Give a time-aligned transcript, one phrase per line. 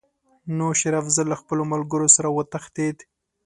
[0.57, 2.97] نو شېر افضل له خپلو ملګرو سره وتښتېد.